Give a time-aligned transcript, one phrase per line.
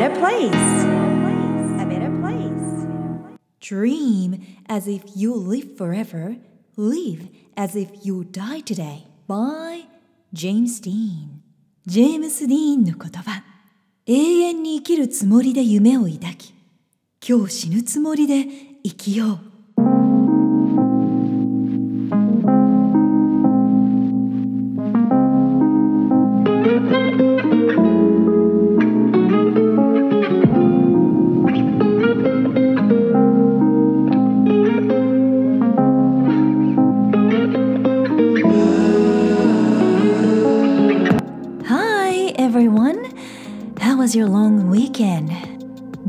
[0.00, 0.54] better place.
[1.78, 3.28] A better place.
[3.60, 6.36] Dream as if you live forever.
[6.78, 9.04] Live as if you die today.
[9.28, 9.84] By
[10.32, 11.42] James Dean.
[11.84, 13.44] ジェームス・ディーンの言葉。
[14.06, 16.54] 永遠に生きるつもりで夢を抱き、
[17.26, 18.46] 今日死ぬつもりで
[18.82, 19.49] 生きよう。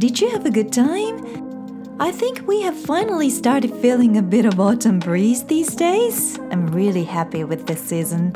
[0.02, 1.96] Did you have a good time?
[2.00, 6.40] I think we have finally started feeling a bit of autumn breeze these days.
[6.50, 8.34] I'm really happy with this season.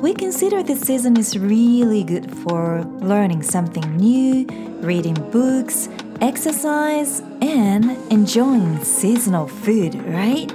[0.00, 4.44] We consider this season is really good for learning something new,
[4.80, 5.88] reading books,
[6.20, 10.52] exercise, and enjoying seasonal food, right?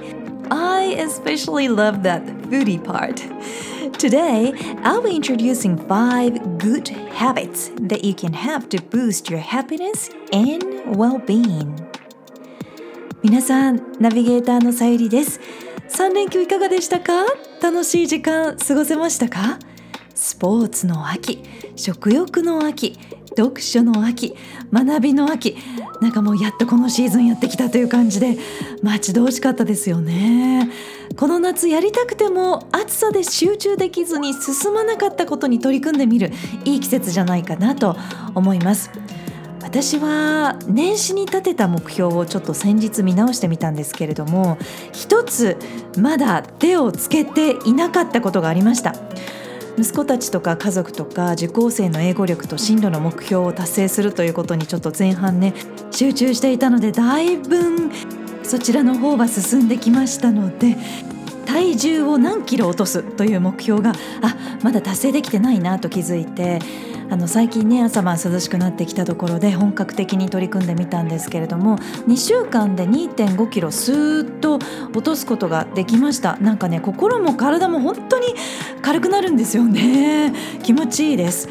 [0.51, 3.25] I especially love that foodie part.
[3.93, 10.09] Today, I'll be introducing five good habits that you can have to boost your happiness
[10.33, 10.63] and
[10.97, 11.73] well-being.
[13.23, 15.39] 皆さん、ナビゲーターのさゆりです。
[15.89, 17.25] 3連休いかがでしたか
[17.61, 19.57] 楽しい時間過ごせましたか
[20.17, 21.43] スポーツの秋、
[21.75, 22.97] 食欲の秋、
[23.37, 24.35] 読書の秋、
[24.73, 25.55] 学びの秋、
[26.01, 28.35] なんかもうやっとこのシーズンやってきたという感じで
[28.81, 30.71] 待ち遠しかったですよね。
[31.17, 36.31] この夏やりたくても暑さで集中できずに進まなかったことに取り組んでみる
[36.65, 37.95] いい季節じゃないかなと
[38.33, 38.89] 思います。
[39.61, 44.57] 私は年始に立てた目標をちょっと先日見直してみたんですけれども
[44.93, 45.57] 一つ
[45.97, 48.95] まだ手をつけていなかったことがありました
[49.77, 55.53] 息子たちとか家族とか受講生の英語力と進路の目標を達成するということにちょっと前半ね
[55.91, 57.91] 集中していたのでだいぶ
[58.43, 60.77] そちらの方は進んできましたので
[61.45, 66.59] 体重を何キロ落とすという目標があまだ達成できてないなと気づいて
[67.09, 78.27] あの最近ね朝晩涼しくなってきたところで本格的に取り組んでみたんですけれども2週間で2 5キロスーッと落とすことができましたなんかね心も体も本当に
[78.81, 81.47] 軽くなるんですよね気持ちいいです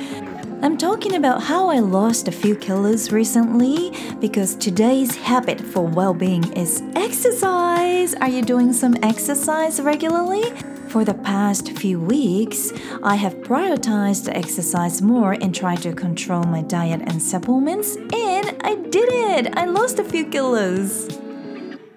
[0.62, 6.14] I'm talking about how I lost a few kilos recently because today's habit for well
[6.14, 8.14] being is exercise.
[8.14, 10.75] Are you doing some exercise regularly?
[10.96, 16.62] For the past few weeks, I have prioritized exercise more and tried to control my
[16.62, 19.52] diet and supplements, and I did it!
[19.58, 21.06] I lost a few kilos!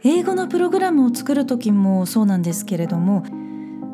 [0.04, 3.22] 英語のプログラムを作る時もそうなんですけれども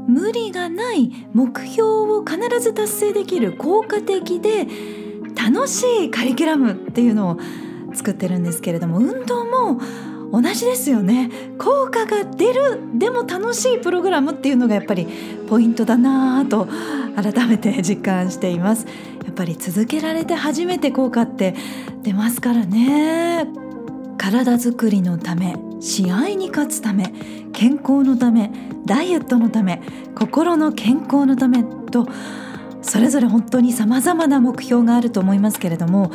[0.07, 4.65] 無理がない目標を必ず達成できる効果的で
[5.35, 7.39] 楽しいカリキュラムっていうのを
[7.93, 9.79] 作ってるんですけれども運動も
[10.31, 11.29] 同じですよね。
[11.57, 15.07] 効果が出るでも楽しいプログラムっていうのがやっぱり
[15.47, 16.67] ポイントだなぁと
[17.15, 18.85] 改めて実感しています。
[19.23, 21.55] やっぱり続けられて初めて効果って
[22.03, 23.47] 出ますからね。
[24.17, 27.13] 体づくりのため試合に勝つため
[27.53, 28.51] 健康のため
[28.85, 29.81] ダイエットのため
[30.15, 32.07] 心の健康のためと
[32.81, 36.11] それぞれ本当に様々な目標があると思いますけれども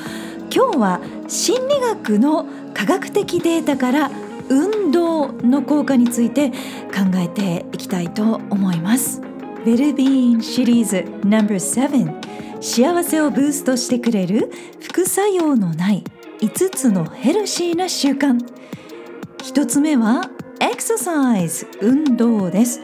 [0.52, 4.10] 今日は心理学の科学的データから
[4.48, 6.56] 運動の効果について考
[7.16, 9.20] えていきたいと思います。
[9.20, 14.50] ウェルビーンシリーズ No.7 幸せをブーストしてくれる
[14.80, 16.04] 副作用のない
[16.40, 18.38] 5つのヘルシーな習慣。
[19.38, 20.22] 1つ目は
[20.60, 22.80] エクササイズ運動です。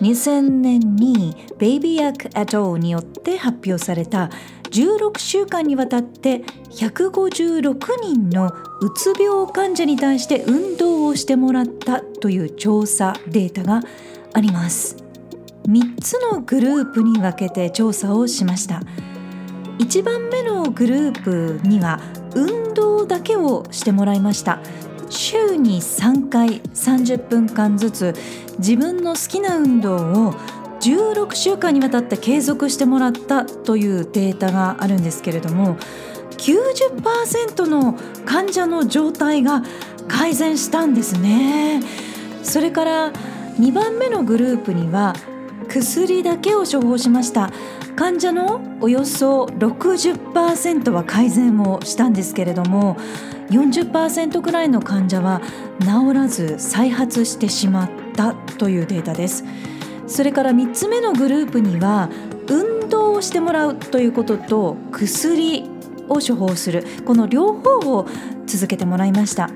[0.00, 4.30] 2000年にベイビーアク・アトーによって発表された
[4.70, 8.50] 16週間にわたって156人の
[8.82, 13.80] うつ病患者に対して運動をしてもらったという調査データが
[14.32, 14.96] あります。
[15.68, 18.82] 3つのグループに分けて調査をしました。
[19.78, 22.00] 1番目のグループには
[22.34, 24.58] 運動だけをしてもらいました。
[25.08, 28.14] 週に3回30分間ずつ
[28.58, 30.32] 自分の好きな運動を
[30.80, 35.76] 16週間にわたって継続してもらったというデータがあるんですけれども
[36.42, 37.94] 90%の
[38.26, 39.62] 患者の状態が
[40.08, 41.80] 改善したんですね。
[42.42, 43.12] それから
[43.60, 45.14] 2番目のグループには
[45.68, 47.50] 薬だけを処方しました。
[47.94, 52.96] 患者のおよそ60%は改善をしたんですけれども
[53.50, 55.42] 40%くらいの患者は
[55.80, 59.44] 治らず再発してしまったというデータです。
[60.08, 62.10] それから3つ目のグループには
[62.48, 65.71] 運動をしてもらうということと薬
[66.12, 68.06] を処方するこの両方を
[68.46, 69.50] 続けてもらいました。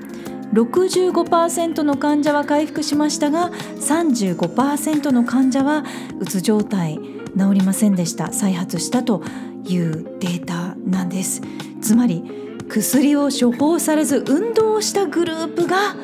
[0.53, 5.83] 65%の患者は回復しましたが35%の患者は
[6.19, 6.99] うつ状態
[7.37, 8.31] 治りませんでした。
[8.33, 9.21] 再発したと
[9.65, 11.41] いうデータなんです。
[11.81, 12.23] つまり
[12.67, 15.95] 薬を処方されず運動をしたグループが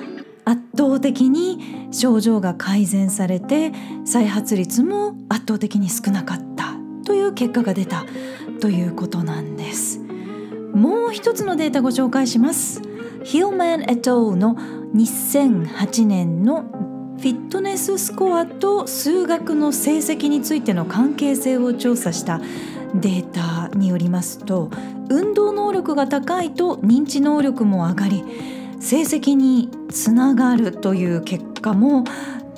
[0.45, 3.71] 圧倒的に症状が改善されて
[4.05, 8.05] 再発率も圧倒的に少なかったという結果が出た
[8.59, 10.00] ということなんです。
[10.73, 12.81] もう一つのデータご紹介します
[13.23, 14.55] ヒルマン・エトーの
[14.95, 16.63] 2008年の
[17.17, 22.41] フィットネススコアと数学の成績についての関係性を調査した
[22.95, 24.69] データによりますと
[25.09, 28.23] 運動能力が高いと認知能力も上がり
[28.79, 32.03] 成績につながるという結果も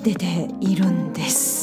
[0.02, 1.55] 出ているんです。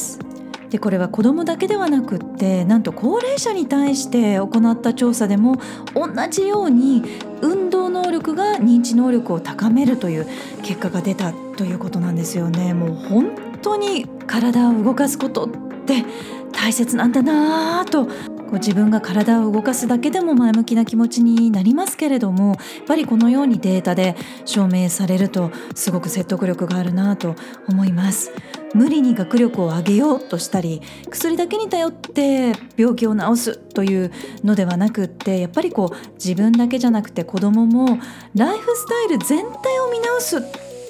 [0.74, 5.54] でこれは子どもだけではなくってなんと高齢者に対して行った調査でも
[5.94, 7.04] 同じように
[7.42, 10.26] 運動能力が認知能力を高めるという
[10.64, 12.74] 結果が出たということなんですよね。
[12.74, 15.48] もう本当に体を動かすことっ
[15.86, 16.04] て
[16.50, 18.08] 大切なんだなぁと
[18.44, 22.56] こう自分が体を動かすだけでも前向きな気持ちになりますけれどもやっ
[22.86, 27.34] ぱりこのようにデータで証明されるとすごく説得力があるなと
[27.68, 28.32] 思います
[28.74, 34.12] 無理に学力を上げようとしたり薬だけに頼って病気を治すという
[34.42, 37.98] のではなくってやっぱりこう自分だけじゃなくて子どもも
[38.34, 40.42] ライフスタイル全体を見直す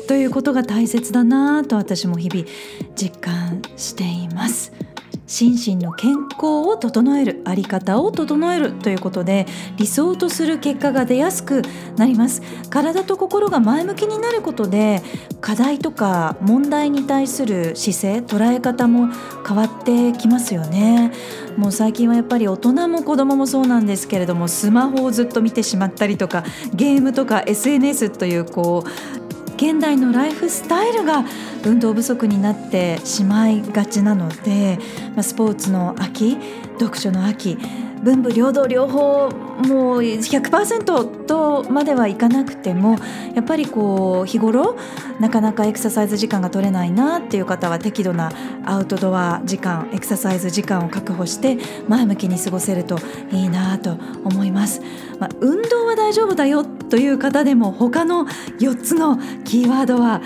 [0.06, 2.46] ということが大切だなと私も日々
[2.94, 4.93] 実感しています。
[5.26, 11.62] 心身の健康を整えるあり方を整えるということで理想とする結果が出やすく
[11.96, 12.42] なります。
[12.70, 15.02] 体と心が前向きになることで
[15.40, 19.08] 課題とか問題に対する姿勢捉え方も
[19.46, 21.12] 変わってきますよね。
[21.56, 26.44] もう最近はやっぱり大人も子供もそうなんですけれどもスマホをずっと見てしまったりとか
[26.74, 29.23] ゲームとか SNS というこう
[29.56, 31.24] 現代のライフスタイルが
[31.64, 34.78] 運動不足になってしまいがちなので、
[35.14, 36.36] まあ、スポーツの秋
[36.78, 37.56] 読書の秋
[38.02, 42.96] 文武両道両方もう100%とまではいかなくても
[43.34, 44.76] やっぱりこう日頃
[45.20, 48.32] なかなかエクササイズ時間が取れないなっていう方は適度な
[48.64, 51.58] アウトドア時間エクササイズ時間を確保して
[51.88, 52.98] 前向きに過ごせると
[53.30, 53.92] いいなと
[54.24, 54.80] 思います、
[55.18, 58.26] まあ、運動は大丈夫だよという方でも他の
[58.58, 60.20] 4つのキーワードは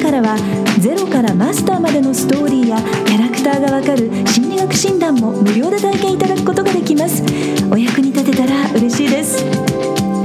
[0.08, 0.38] からは
[0.80, 7.22] ゼロからマスターまでのストーリーやキャラクターがわかる心理学診断も無料で体験いただくことができます
[7.70, 9.44] お役に立てたら嬉しいです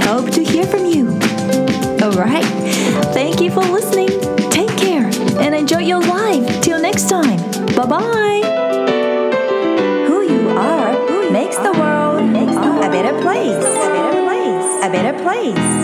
[0.07, 1.09] Hope to hear from you
[1.99, 2.47] Alright
[3.13, 4.07] Thank you for listening
[4.55, 5.11] Take care
[5.43, 7.43] and enjoy your life Till next time
[7.75, 8.41] Bye bye
[10.07, 10.95] Who you are
[11.33, 15.82] makes the world a better place A better place A better place